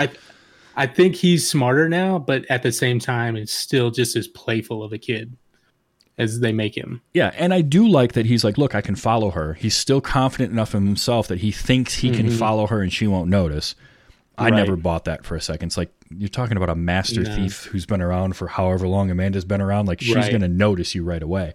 [0.75, 4.27] I, I think he's smarter now, but at the same time, it's still just as
[4.27, 5.36] playful of a kid
[6.17, 7.01] as they make him.
[7.13, 10.01] yeah and i do like that he's like look i can follow her he's still
[10.01, 13.75] confident enough in himself that he thinks he can follow her and she won't notice
[14.37, 14.53] i Right.
[14.53, 17.35] never bought that for a second it's like you're talking about a master No.
[17.35, 20.29] thief who's been around for however long amanda's been around like she's Right.
[20.29, 21.53] going to notice you right away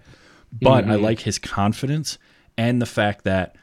[0.61, 1.03] but i mm-hmm.
[1.05, 2.19] like his confidence
[2.57, 3.57] and the fact that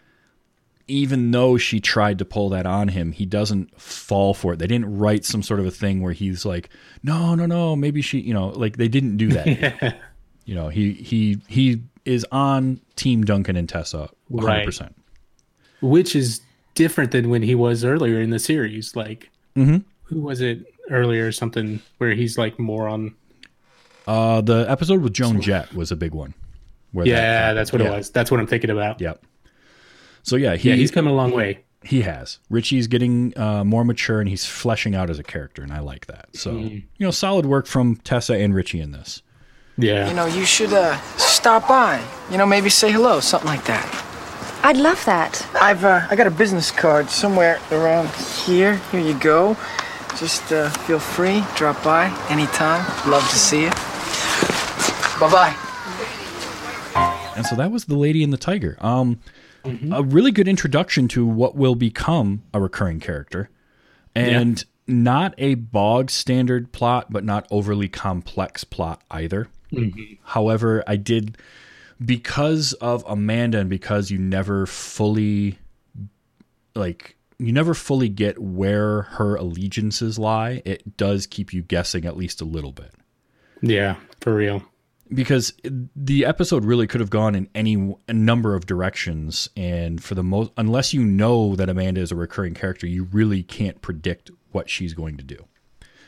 [0.87, 4.59] even though she tried to pull that on him, he doesn't fall for it.
[4.59, 6.69] They didn't write some sort of a thing where he's like,
[7.01, 9.97] "No, no, no, maybe she," you know, like they didn't do that.
[10.45, 14.81] You know, he he he is on Team Duncan and Tessa 100%.
[14.81, 14.89] Right.
[15.81, 16.41] which is
[16.75, 18.95] different than when he was earlier in the series.
[18.95, 19.77] Like, Mm-hmm.
[20.03, 23.13] who was it earlier or something where he's like more on?
[24.07, 26.33] Uh the episode with Joan Jett was a big one.
[26.91, 27.93] Where that Yeah, that's what Yeah.
[27.93, 28.09] it was.
[28.09, 28.99] That's what I'm thinking about.
[28.99, 29.23] Yep.
[30.23, 31.59] So yeah, he yeah, he's coming a long way.
[31.83, 32.39] he has.
[32.49, 36.05] Richie's getting uh, more mature and he's fleshing out as a character, and I like
[36.07, 36.29] that.
[36.35, 36.75] So Mm-hmm.
[36.75, 39.21] you know, solid work from Tessa and Richie in this.
[39.77, 42.01] Yeah, You know, you should uh, stop by.
[42.31, 44.05] You know, maybe say hello, something like that.
[44.65, 45.45] I'd love that.
[45.55, 48.09] I've uh, I got a business card somewhere around
[48.45, 48.77] here.
[48.91, 49.57] Here you go.
[50.17, 52.85] Just uh, feel free, drop by anytime.
[53.09, 53.69] Love to see you.
[55.19, 55.55] Bye bye.
[57.35, 58.77] And so that was the Lady and the Tiger.
[58.79, 59.19] Um,
[59.91, 63.49] a really good introduction to what will become a recurring character,
[64.15, 69.49] and not a bog standard plot, but not overly complex plot either.
[70.23, 71.37] However, I did
[72.03, 75.59] because of Amanda and because you never fully
[76.75, 80.61] like you never fully get where her allegiances lie.
[80.65, 82.91] It does keep you guessing at least a little bit
[83.61, 84.63] Yeah, for real.
[85.13, 85.53] because
[85.95, 90.23] the episode really could have gone in any a number of directions and for the
[90.23, 94.69] most unless you know that amanda is a recurring character you really can't predict what
[94.69, 95.37] she's going to do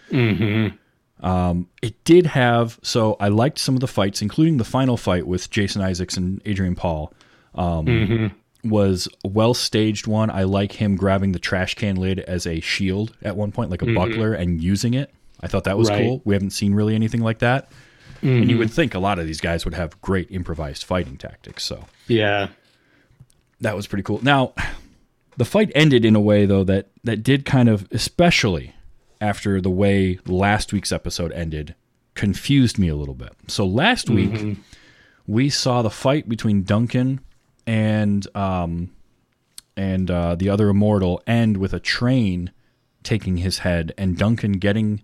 [0.09, 0.75] mm-hmm.
[1.21, 5.25] Um, it did have so i liked some of the fights including the final fight
[5.25, 7.13] with jason isaacs and adrian paul
[7.55, 12.45] um, was a well staged one i like him grabbing the trash can lid as
[12.45, 15.09] a shield at one point like a buckler and using it
[15.41, 15.99] i thought that was Right.
[16.03, 17.71] cool we haven't seen really anything like that
[18.21, 21.63] and you would think a lot of these guys would have great improvised fighting tactics.
[21.63, 22.47] So Yeah.
[23.61, 24.19] that was pretty cool.
[24.23, 24.53] Now,
[25.37, 28.73] the fight ended in a way though that that did kind of, especially
[29.21, 31.75] after the way last week's episode ended,
[32.13, 33.33] confused me a little bit.
[33.47, 34.57] So last week
[35.27, 37.19] we saw the fight between Duncan
[37.67, 38.91] and um
[39.77, 42.51] and uh, the other immortal end with a train
[43.03, 45.03] taking his head and Duncan getting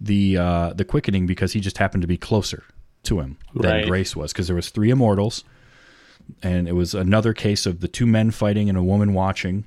[0.00, 2.64] the uh, the quickening because he just happened to be closer
[3.04, 3.86] to him than Right.
[3.86, 5.44] Grace was because there was three immortals
[6.42, 9.64] and it was another case of the two men fighting and a woman watching.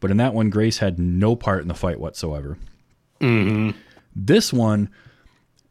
[0.00, 2.58] But in that one, Grace had no part in the fight whatsoever.
[3.20, 3.78] Mm-hmm.
[4.14, 4.90] This one,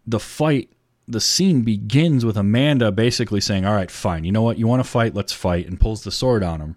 [0.05, 0.69] the fight,
[1.07, 4.23] the scene begins with Amanda basically saying, "All right, fine.
[4.23, 4.57] You know what?
[4.57, 5.15] You want to fight?
[5.15, 6.75] Let's fight," and pulls the sword on him.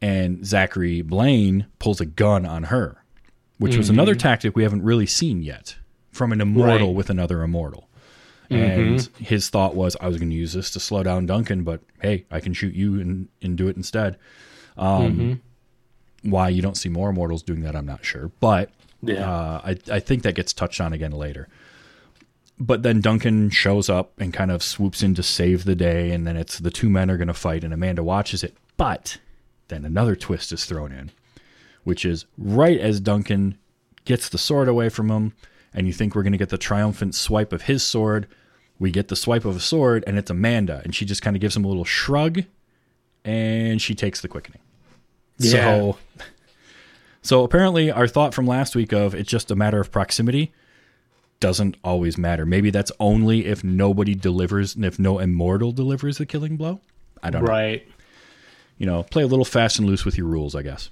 [0.00, 3.02] And Zachary Blaine pulls a gun on her,
[3.58, 3.94] which was mm-hmm.
[3.94, 5.76] another tactic we haven't really seen yet
[6.12, 6.96] from an immortal Right.
[6.96, 7.88] with another immortal.
[8.50, 8.80] Mm-hmm.
[8.80, 11.80] And his thought was, I was going to use this to slow down Duncan, but
[12.00, 14.16] hey, I can shoot you and, and do it instead.
[14.76, 15.42] Um,
[16.22, 18.30] Why you don't see more immortals doing that, I'm not sure.
[18.40, 18.70] But
[19.02, 19.30] Yeah.
[19.30, 21.48] uh, I, I think that gets touched on again later.
[22.60, 26.26] But then Duncan shows up and kind of swoops in to save the day, and
[26.26, 28.56] then it's the two men are going to fight, and Amanda watches it.
[28.76, 29.18] But
[29.68, 31.12] then another twist is thrown in,
[31.84, 33.56] which is right as Duncan
[34.04, 35.34] gets the sword away from him,
[35.72, 38.26] and you think we're going to get the triumphant swipe of his sword.
[38.80, 41.40] We get the swipe of a sword, and it's Amanda, and she just kind of
[41.40, 42.42] gives him a little shrug,
[43.24, 44.62] and she takes the quickening.
[45.38, 45.50] Yeah.
[45.50, 45.98] So,
[47.28, 50.50] so apparently, our thought from last week of it's just a matter of proximity
[51.40, 52.46] doesn't always matter.
[52.46, 56.80] Maybe that's only if nobody delivers, and if no immortal delivers the killing blow.
[57.22, 57.50] I don't know.
[57.50, 57.86] Right.
[58.78, 60.88] You know, play a little fast and loose with your rules, I guess.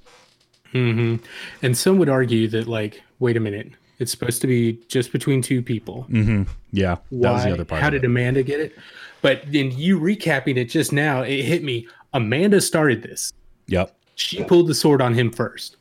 [0.73, 1.17] Hmm.
[1.63, 5.41] And some would argue that, like, wait a minute, it's supposed to be just between
[5.41, 6.03] two people.
[6.03, 6.43] Hmm.
[6.71, 7.81] Yeah, that was the other part.
[7.81, 8.05] How did.
[8.05, 8.77] Amanda get it?
[9.23, 11.89] But in you recapping it just now, it hit me.
[12.13, 13.33] Amanda started this.
[13.69, 13.97] Yep.
[14.17, 15.79] She pulled the sword on him first.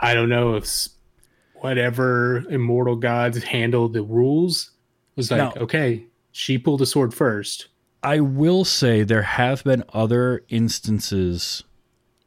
[0.00, 0.88] I don't know if
[1.54, 4.70] whatever immortal gods handled the rules
[5.16, 7.68] was like, Now- okay, she pulled the sword first.
[8.02, 11.64] I will say there have been other instances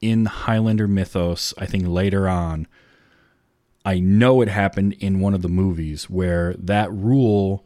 [0.01, 2.67] in Highlander mythos, I think later on.
[3.85, 7.65] I know it happened in one of the movies where that rule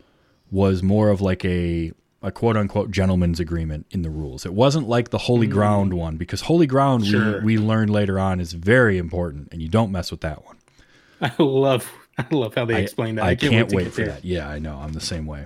[0.51, 1.91] was more of like a
[2.25, 4.45] a quote unquote gentleman's agreement in the rules.
[4.45, 7.39] It wasn't like the holy ground one because holy ground Sure.
[7.41, 10.57] we, we learned later on is very important and you don't mess with that one.
[11.21, 13.25] I love, I love how they explain that.
[13.25, 14.09] I, can't, to wait get for there.
[14.13, 14.25] that.
[14.25, 14.77] Yeah, I know.
[14.77, 15.45] I'm the same way.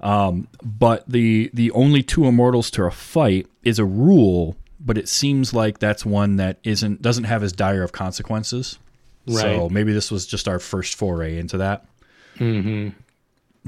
[0.00, 5.08] Um, but the the only two immortals to a fight is a rule, but it
[5.08, 8.78] seems like that's one that isn't doesn't have as dire of consequences.
[9.28, 11.86] So maybe this was just our first foray into that.
[12.38, 12.90] Mm-hmm.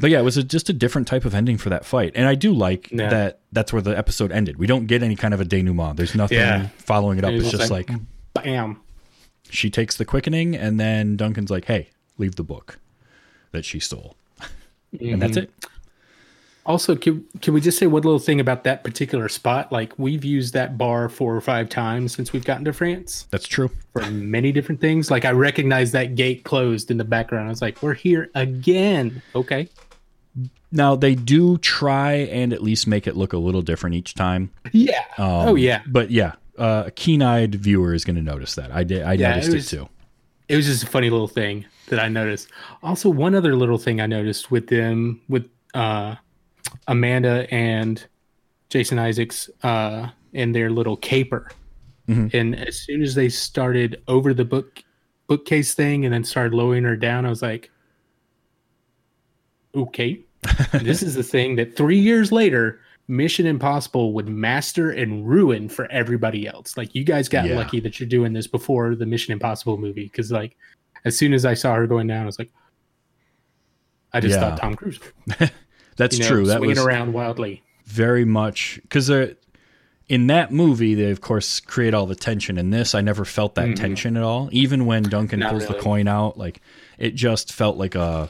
[0.01, 2.27] But yeah, it was a, just a different type of ending for that fight, and
[2.27, 3.09] I do like Yeah.
[3.11, 3.41] that.
[3.53, 4.57] That's where the episode ended.
[4.57, 5.97] We don't get any kind of a denouement.
[5.97, 6.69] There's nothing Yeah.
[6.79, 7.33] following it up.
[7.33, 7.91] It It's was just like
[8.35, 8.79] bam.
[9.51, 12.79] she takes the quickening, and then Duncan's like, "Hey, leave the book
[13.53, 14.15] that she stole,"
[15.01, 15.45] and that's mm-hmm.
[15.45, 15.67] it.
[16.69, 19.73] Also, can, can we just say one little thing about that particular spot?
[19.73, 23.49] Like, we've used that bar four or five times since we've gotten to France That's
[23.49, 23.71] true.
[23.95, 25.11] for many different things.
[25.11, 27.47] Like, I recognize that gate closed in the background.
[27.47, 29.23] I was like, we're here again.
[29.35, 29.71] Okay.
[30.71, 34.51] Now they do try and at least make it look a little different each time.
[34.73, 35.05] Yeah.
[35.19, 35.83] oh, yeah.
[35.87, 38.71] But yeah, uh, a keen-eyed viewer is going to notice that.
[38.71, 39.03] I did.
[39.03, 39.89] I Yeah, noticed it it, too.
[40.49, 42.49] It was just a funny little thing that I noticed.
[42.83, 46.17] Also, one other little thing I noticed with them, with uh,
[46.87, 48.05] Amanda and
[48.71, 51.51] Jason Isaacs uh, and their little caper.
[52.33, 54.83] And as soon as they started over the book
[55.27, 57.71] bookcase thing and then started lowering her down, I was like,
[59.79, 60.21] okay.
[60.83, 65.91] this is the thing that three years later, Mission Impossible would master and ruin for
[65.91, 66.77] everybody else.
[66.77, 67.57] Like you guys got Yeah.
[67.57, 70.57] lucky that you're doing this before the Mission Impossible movie, because like
[71.05, 72.51] as soon as I saw her going down, I was like,
[74.13, 74.51] I just Yeah.
[74.51, 75.01] thought Tom Cruise.
[75.97, 76.47] That's you know, true.
[76.47, 77.63] That swinging was around wildly.
[77.85, 79.11] very much because
[80.09, 82.57] in that movie they of course create all the tension.
[82.59, 84.49] In this, I never felt that tension at all.
[84.53, 85.45] Even when Duncan Mm-hmm.
[85.47, 86.61] Not pulls the coin out, like
[86.99, 88.29] it just felt like a.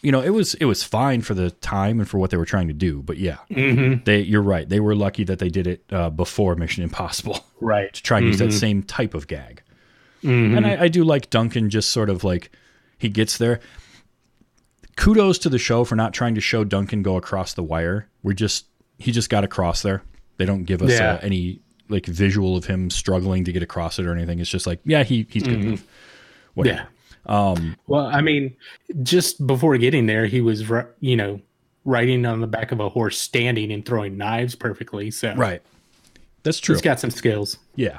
[0.00, 2.44] You know, it was it was fine for the time and for what they were
[2.46, 4.04] trying to do, but yeah, Mm-hmm.
[4.04, 4.68] they you're right.
[4.68, 7.44] They were lucky that they did it uh, before Mission Impossible.
[7.60, 7.92] Right.
[7.92, 8.46] to try and use Mm-hmm.
[8.50, 9.62] that same type of gag.
[10.22, 12.50] And I, I do like Duncan just sort of like
[12.98, 13.58] he gets there.
[14.96, 18.08] Kudos to the show for not trying to show Duncan go across the wire.
[18.22, 18.66] We're just
[18.98, 20.02] he just got across there.
[20.36, 21.14] They don't give us Yeah.
[21.14, 24.40] uh, any like visual of him struggling to get across it or anything.
[24.40, 25.84] It's just like yeah, he he's good enough.
[26.54, 26.76] Whatever.
[26.78, 26.86] Yeah.
[27.28, 28.56] Um, well, I mean,
[29.02, 30.64] just before getting there, he was,
[31.00, 31.40] you know,
[31.84, 35.10] riding on the back of a horse, standing and throwing knives perfectly.
[35.10, 35.62] So Right.
[36.42, 36.74] That's true.
[36.74, 37.58] he's got some skills.
[37.74, 37.98] Yeah.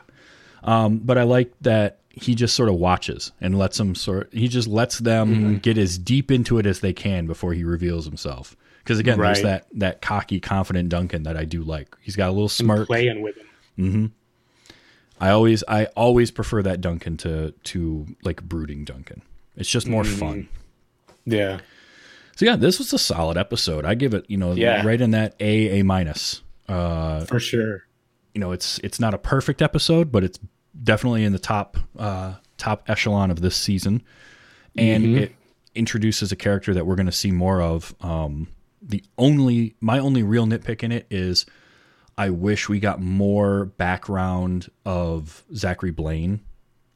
[0.63, 4.47] Um, but I like that he just sort of watches and lets them sort he
[4.47, 5.55] just lets them Mm-hmm.
[5.57, 8.55] get as deep into it as they can before he reveals himself.
[8.83, 11.95] Because again, there's that that cocky, confident Duncan that I do like.
[12.01, 12.87] He's got a little smirk.
[12.87, 13.35] Playing with
[13.77, 14.13] him.
[15.19, 19.21] I always I always prefer that Duncan to to like brooding Duncan.
[19.55, 20.19] It's just more Mm-hmm.
[20.19, 20.49] fun.
[21.25, 21.59] Yeah.
[22.35, 23.83] So yeah, this was a solid episode.
[23.85, 24.85] I give it, you know, Yeah.
[24.85, 26.41] right in that A A minus.
[26.69, 27.83] Uh, For sure.
[28.33, 30.39] you know, it's it's not a perfect episode, but it's
[30.81, 34.01] definitely in the top uh, top echelon of this season,
[34.77, 35.17] and Mm-hmm.
[35.23, 35.35] it
[35.75, 37.93] introduces a character that we're going to see more of.
[38.01, 38.47] Um,
[38.81, 41.45] the only my only real nitpick in it is
[42.19, 46.41] I wish we got more background of Zachary Blaine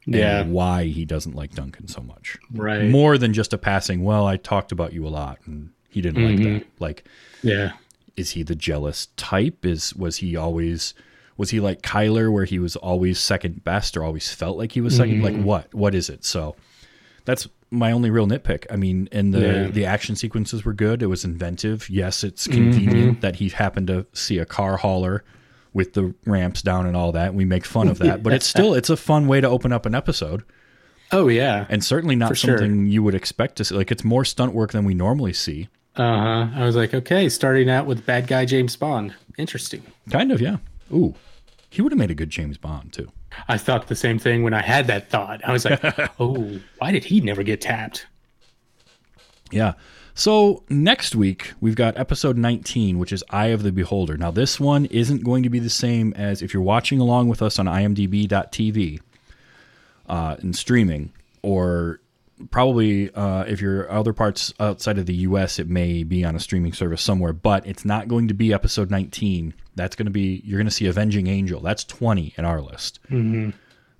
[0.06, 0.44] and Yeah.
[0.44, 2.36] why he doesn't like Duncan so much.
[2.52, 2.90] Right.
[2.90, 4.04] More than just a passing.
[4.04, 6.52] Well, I talked about you a lot, and he didn't like Mm-hmm.
[6.58, 6.66] that.
[6.78, 7.04] Like
[7.42, 7.72] Yeah.
[8.16, 10.92] is he the jealous type is was he always
[11.36, 14.80] was he like Kyler where he was always second best or always felt like he
[14.80, 15.44] was 2nd like Mm-hmm.
[15.44, 16.54] what what is it so
[17.24, 19.66] that's my only real nitpick i mean and the Yeah.
[19.68, 22.70] the action sequences were good it was inventive yes it's Mm-hmm.
[22.72, 25.24] convenient that he happened to see a car hauler
[25.72, 28.74] with the ramps down and all that we make fun of that but it's still
[28.74, 30.44] it's a fun way to open up an episode
[31.12, 31.66] Oh, yeah.
[31.68, 32.58] and certainly not For sure.
[32.58, 35.68] something you would expect to see like it's more stunt work than we normally see
[35.96, 36.48] Uh huh.
[36.60, 39.14] I was like, okay, starting out with bad guy James Bond.
[39.38, 39.82] Interesting.
[40.10, 40.56] kind of yeah
[40.92, 41.14] ooh
[41.70, 43.10] he would have made a good james bond too
[43.48, 45.44] I thought the same thing when I had that thought.
[45.44, 45.80] I was like,
[46.20, 48.06] oh, why did he never get tapped?
[49.50, 49.74] Yeah.
[50.14, 54.16] So next week we've got episode 19, which is Eye of the Beholder.
[54.16, 57.42] Now this one isn't going to be the same as if you're watching along with
[57.42, 59.00] us on imdb.tv
[60.08, 61.12] uh, and streaming,
[61.42, 62.00] or
[62.50, 66.40] probably uh, if you're other parts outside of the U.S., it may be on a
[66.40, 67.32] streaming service somewhere.
[67.32, 69.54] But it's not going to be episode 19.
[69.76, 71.60] That's going to be you're going to see Avenging Angel.
[71.60, 73.00] That's 20 in our list.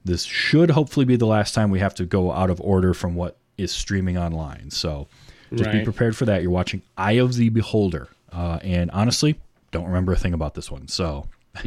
[0.05, 3.15] This should hopefully be the last time we have to go out of order from
[3.15, 4.71] what is streaming online.
[4.71, 5.09] So
[5.55, 6.43] just be prepared for that.
[6.43, 8.09] You're watching Eye of the Beholder.
[8.33, 10.89] Uh, and honestly, don't remember a thing about this one.
[10.89, 11.27] So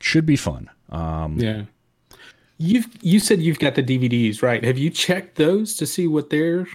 [0.00, 0.70] should be fun.
[0.90, 1.62] Um, Yeah.
[2.58, 4.64] You've you said you've got the DVDs, right?
[4.64, 6.66] Have you checked those to see what their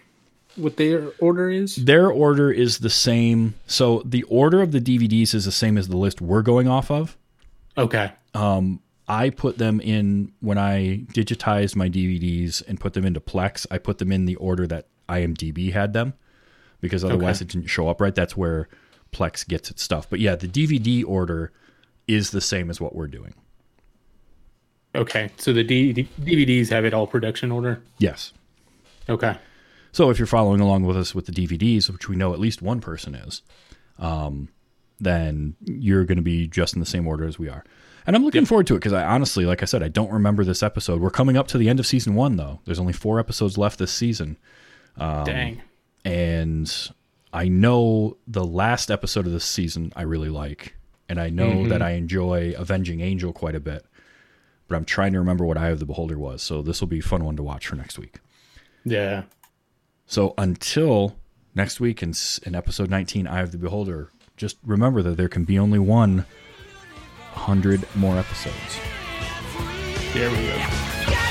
[0.55, 1.75] what their order is?
[1.75, 3.53] their order is the same.
[3.67, 6.91] So the order of the DVDs is the same as the list we're going off
[6.91, 7.17] of.
[7.77, 8.11] Okay.
[8.33, 13.65] Um, I put them in when I digitized my DVDs and put them into Plex.
[13.71, 16.13] I put them in the order that IMDb had them
[16.79, 17.45] because otherwise Okay.
[17.45, 18.15] it didn't show up right.
[18.15, 18.69] That's where
[19.11, 20.09] Plex gets its stuff.
[20.09, 21.51] But yeah, the DVD order
[22.07, 23.33] is the same as what we're doing.
[24.95, 25.29] Okay.
[25.37, 27.81] So the D- DVDs have it all production order.
[27.97, 28.33] Yes.
[29.09, 29.37] Okay.
[29.91, 32.61] So if you're following along with us with the DVDs, which we know at least
[32.61, 33.41] one person is,
[33.99, 34.49] um,
[34.99, 37.63] then you're going to be just in the same order as we are.
[38.07, 40.43] And I'm looking forward to it because I honestly, like I said, I don't remember
[40.43, 41.01] this episode.
[41.01, 42.59] We're coming up to the end of season one, though.
[42.65, 44.37] There's only four episodes left this season.
[45.23, 45.61] Dang.
[46.03, 46.89] and
[47.33, 50.75] I know the last episode of this season I really like,
[51.07, 53.85] and I know that I enjoy Avenging Angel quite a bit.
[54.67, 56.99] But I'm trying to remember what Eye of the Beholder was, so this will be
[56.99, 58.19] a fun one to watch for next week.
[58.85, 59.23] Yeah.
[60.11, 61.15] So until
[61.55, 65.45] next week in, in episode 19, Eye of the Beholder, just remember that there can
[65.45, 66.25] be only one
[67.31, 68.77] hundred more episodes.
[70.13, 71.30] There we go.